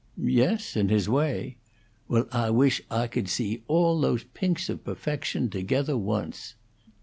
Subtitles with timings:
[0.17, 1.57] "Yes; in his way."
[2.07, 6.55] "Well, Ah wish Ah could see all those pinks of puffection togethah, once."